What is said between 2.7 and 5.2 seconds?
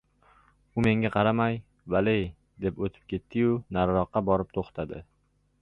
o‘tib ketdi-yu, nariroqqa borib to‘xtadi.